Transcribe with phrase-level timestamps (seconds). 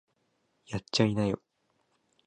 [0.65, 1.43] やっちゃいなよ